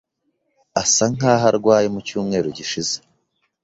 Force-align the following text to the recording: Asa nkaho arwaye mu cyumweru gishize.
Asa 0.81 1.05
nkaho 1.13 1.45
arwaye 1.51 1.87
mu 1.93 1.99
cyumweru 2.07 2.47
gishize. 2.57 2.97